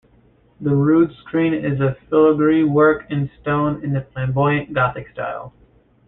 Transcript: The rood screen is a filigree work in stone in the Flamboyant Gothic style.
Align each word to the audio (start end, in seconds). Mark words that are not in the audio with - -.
The 0.59 0.73
rood 0.75 1.13
screen 1.13 1.53
is 1.53 1.79
a 1.79 1.95
filigree 2.09 2.63
work 2.63 3.05
in 3.11 3.29
stone 3.39 3.83
in 3.83 3.93
the 3.93 4.01
Flamboyant 4.01 4.73
Gothic 4.73 5.09
style. 5.11 5.53